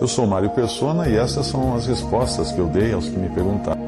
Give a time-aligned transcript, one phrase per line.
[0.00, 3.28] Eu sou Mário Persona e essas são as respostas que eu dei aos que me
[3.28, 3.80] perguntaram.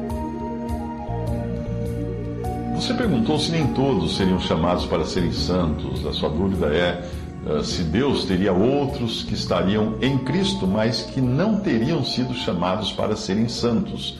[2.75, 6.05] Você perguntou se nem todos seriam chamados para serem santos.
[6.05, 7.05] A sua dúvida é
[7.45, 12.91] uh, se Deus teria outros que estariam em Cristo, mas que não teriam sido chamados
[12.91, 14.17] para serem santos.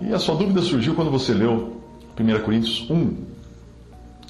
[0.00, 1.80] E a sua dúvida surgiu quando você leu
[2.18, 3.16] 1 Coríntios 1,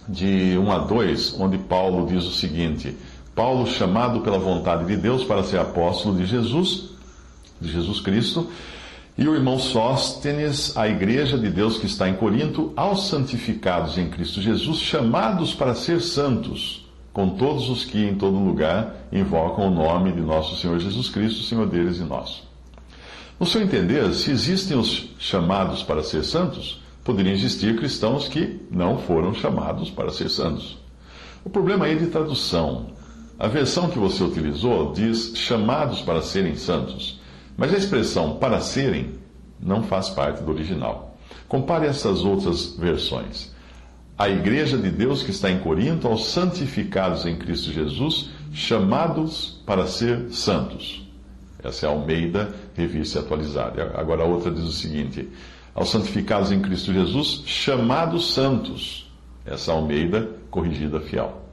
[0.08, 2.96] de 1 a 2, onde Paulo diz o seguinte:
[3.34, 6.90] Paulo, chamado pela vontade de Deus para ser apóstolo de Jesus,
[7.60, 8.48] de Jesus Cristo,
[9.16, 14.08] e o irmão Sóstenes, a igreja de Deus que está em Corinto, aos santificados em
[14.08, 19.70] Cristo Jesus, chamados para ser santos, com todos os que em todo lugar invocam o
[19.70, 22.42] nome de nosso Senhor Jesus Cristo, Senhor deles e nosso.
[23.38, 28.98] No seu entender, se existem os chamados para ser santos, poderiam existir cristãos que não
[28.98, 30.78] foram chamados para ser santos.
[31.44, 32.86] O problema é de tradução.
[33.38, 37.20] A versão que você utilizou diz chamados para serem santos,
[37.56, 39.12] mas a expressão para serem
[39.60, 41.16] não faz parte do original.
[41.48, 43.52] Compare essas outras versões.
[44.16, 49.88] A igreja de Deus que está em Corinto, aos santificados em Cristo Jesus, chamados para
[49.88, 51.04] ser santos.
[51.62, 53.92] Essa é a Almeida, revista atualizada.
[53.96, 55.28] Agora a outra diz o seguinte:
[55.74, 59.10] aos santificados em Cristo Jesus, chamados santos.
[59.44, 61.43] Essa Almeida, corrigida fiel.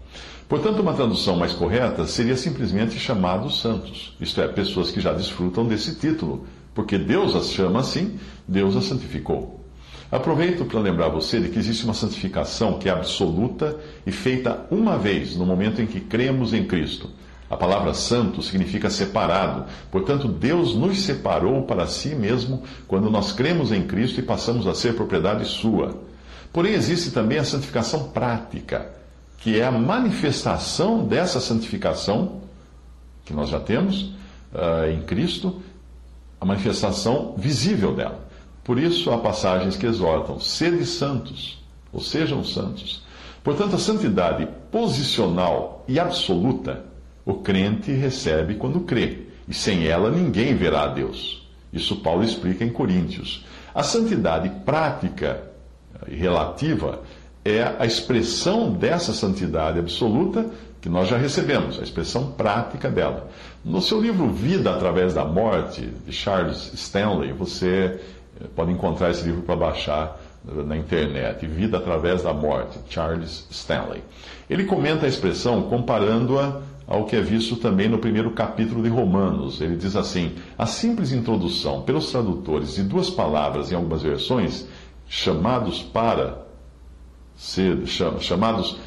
[0.51, 5.65] Portanto, uma tradução mais correta seria simplesmente chamados santos, isto é, pessoas que já desfrutam
[5.65, 9.63] desse título, porque Deus as chama assim, Deus as santificou.
[10.11, 14.97] Aproveito para lembrar você de que existe uma santificação que é absoluta e feita uma
[14.97, 17.09] vez no momento em que cremos em Cristo.
[17.49, 23.71] A palavra santo significa separado, portanto, Deus nos separou para si mesmo quando nós cremos
[23.71, 26.01] em Cristo e passamos a ser propriedade sua.
[26.51, 28.99] Porém, existe também a santificação prática
[29.41, 32.41] que é a manifestação dessa santificação
[33.25, 34.13] que nós já temos
[34.53, 35.61] uh, em Cristo,
[36.39, 38.27] a manifestação visível dela.
[38.63, 43.03] Por isso há passagens que exortam: sede santos, ou sejam santos.
[43.43, 46.85] Portanto, a santidade posicional e absoluta
[47.25, 51.49] o crente recebe quando crê, e sem ela ninguém verá a Deus.
[51.73, 53.43] Isso Paulo explica em Coríntios.
[53.73, 55.41] A santidade prática
[56.07, 57.01] e relativa
[57.43, 60.45] é a expressão dessa santidade absoluta
[60.79, 63.29] que nós já recebemos, a expressão prática dela.
[63.63, 67.99] No seu livro Vida através da Morte, de Charles Stanley, você
[68.39, 73.45] eh, pode encontrar esse livro para baixar eh, na internet, Vida através da Morte, Charles
[73.51, 74.01] Stanley.
[74.49, 79.61] Ele comenta a expressão comparando-a ao que é visto também no primeiro capítulo de Romanos.
[79.61, 84.67] Ele diz assim: a simples introdução pelos tradutores de duas palavras em algumas versões,
[85.07, 86.50] chamados para
[87.41, 87.87] ser,
[88.19, 88.77] chamados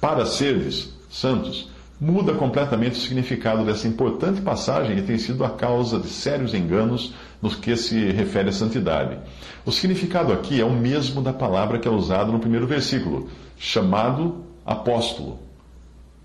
[0.00, 1.68] para seres santos,
[2.00, 7.12] muda completamente o significado dessa importante passagem e tem sido a causa de sérios enganos
[7.42, 9.18] no que se refere à santidade.
[9.64, 14.42] O significado aqui é o mesmo da palavra que é usada no primeiro versículo, chamado
[14.64, 15.40] apóstolo,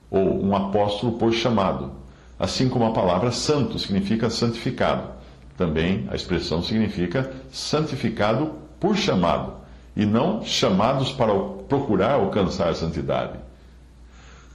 [0.10, 1.92] ou um apóstolo por chamado,
[2.40, 5.10] assim como a palavra santo significa santificado.
[5.58, 9.63] Também a expressão significa santificado por chamado
[9.96, 11.34] e não chamados para
[11.68, 13.40] procurar alcançar a santidade.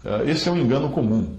[0.05, 1.37] Ah, esse é um engano comum.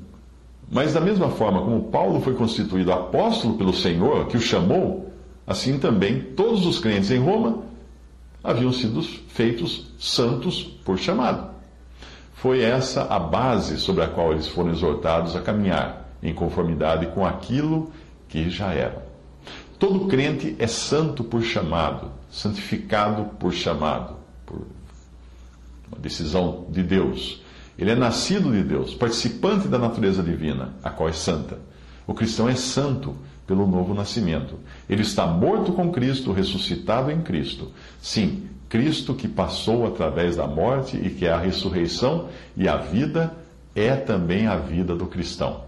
[0.71, 5.11] Mas, da mesma forma como Paulo foi constituído apóstolo pelo Senhor, que o chamou,
[5.47, 7.63] assim também todos os crentes em Roma
[8.43, 11.49] haviam sido feitos santos por chamado.
[12.35, 17.25] Foi essa a base sobre a qual eles foram exortados a caminhar, em conformidade com
[17.25, 17.91] aquilo
[18.29, 19.01] que já eram.
[19.77, 24.67] Todo crente é santo por chamado, santificado por chamado, por
[25.91, 27.41] uma decisão de Deus.
[27.77, 31.59] Ele é nascido de Deus, participante da natureza divina, a qual é santa.
[32.05, 33.15] O cristão é santo
[33.47, 34.59] pelo novo nascimento.
[34.89, 37.71] Ele está morto com Cristo, ressuscitado em Cristo.
[38.01, 43.33] Sim, Cristo que passou através da morte e que é a ressurreição e a vida
[43.75, 45.63] é também a vida do cristão.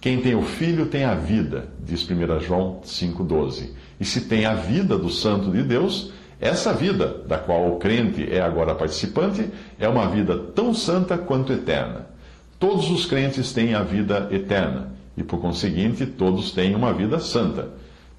[0.00, 3.70] Quem tem o Filho tem a vida, diz 1 João 5,12.
[4.00, 8.28] E se tem a vida do Santo de Deus, essa vida, da qual o crente
[8.32, 12.06] é agora participante, é uma vida tão santa quanto eterna.
[12.60, 17.70] Todos os crentes têm a vida eterna e, por conseguinte, todos têm uma vida santa.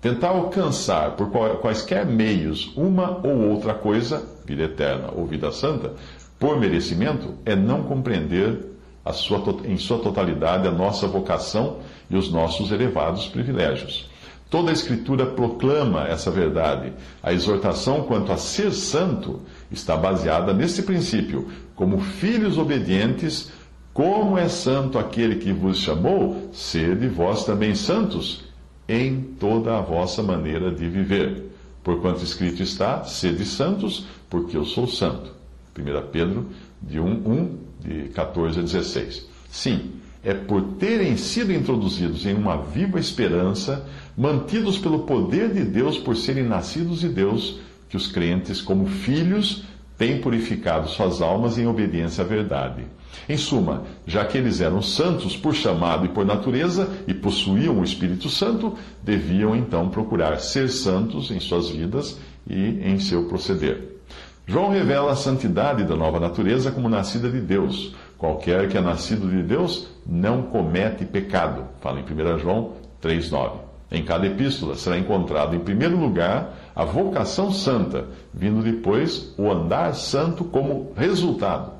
[0.01, 1.29] Tentar alcançar por
[1.59, 5.93] quaisquer meios uma ou outra coisa, vida eterna ou vida santa,
[6.37, 8.65] por merecimento, é não compreender
[9.13, 11.79] sua, em sua totalidade a nossa vocação
[12.09, 14.09] e os nossos elevados privilégios.
[14.49, 16.91] Toda a Escritura proclama essa verdade.
[17.21, 19.41] A exortação quanto a ser santo
[19.71, 21.47] está baseada nesse princípio.
[21.75, 23.51] Como filhos obedientes,
[23.93, 28.45] Como é santo aquele que vos chamou, sede vós também santos
[28.87, 31.51] em toda a vossa maneira de viver.
[31.83, 35.33] Porquanto escrito está: sede santos, porque eu sou santo.
[35.77, 36.47] 1 Pedro
[36.81, 39.27] de 1, 1, de 14 a 16.
[39.49, 39.91] Sim,
[40.23, 43.85] é por terem sido introduzidos em uma viva esperança,
[44.17, 49.63] mantidos pelo poder de Deus por serem nascidos de Deus, que os crentes, como filhos,
[49.97, 52.83] têm purificado suas almas em obediência à verdade.
[53.27, 57.83] Em suma, já que eles eram santos por chamado e por natureza e possuíam o
[57.83, 63.99] Espírito Santo, deviam então procurar ser santos em suas vidas e em seu proceder.
[64.45, 67.93] João revela a santidade da nova natureza como nascida de Deus.
[68.17, 71.65] Qualquer que é nascido de Deus não comete pecado.
[71.79, 73.51] Fala em 1 João 3,9.
[73.91, 79.93] Em cada epístola será encontrado, em primeiro lugar, a vocação santa, vindo depois o andar
[79.93, 81.71] santo como resultado.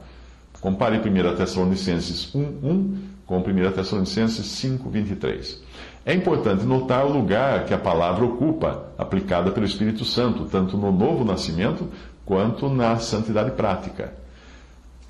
[0.62, 5.58] Compare 1 Tessalonicenses 1,1 com 1 Tessalonicenses 5,23.
[6.06, 10.92] É importante notar o lugar que a palavra ocupa, aplicada pelo Espírito Santo, tanto no
[10.92, 11.88] novo nascimento
[12.26, 14.14] quanto na santidade prática.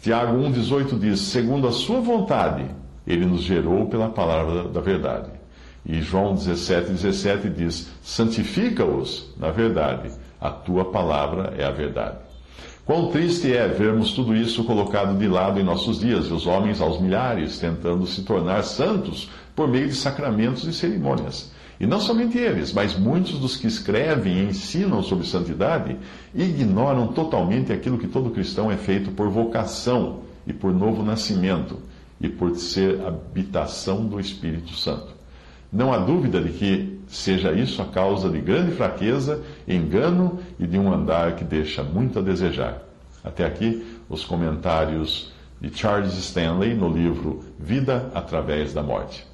[0.02, 2.66] Tiago 1,18 diz: Segundo a sua vontade,
[3.10, 5.32] ele nos gerou pela palavra da verdade.
[5.84, 12.18] E João 17,17 17 diz: Santifica-os na verdade, a tua palavra é a verdade.
[12.86, 17.00] Quão triste é vermos tudo isso colocado de lado em nossos dias, os homens aos
[17.00, 21.52] milhares tentando se tornar santos por meio de sacramentos e cerimônias.
[21.80, 25.98] E não somente eles, mas muitos dos que escrevem e ensinam sobre santidade
[26.36, 31.80] ignoram totalmente aquilo que todo cristão é feito por vocação e por novo nascimento
[32.20, 35.20] e por ser habitação do Espírito Santo.
[35.72, 40.78] Não há dúvida de que seja isso a causa de grande fraqueza, engano e de
[40.78, 42.82] um andar que deixa muito a desejar.
[43.24, 45.32] Até aqui os comentários
[45.62, 49.29] de Charles Stanley no livro Vida através da Morte.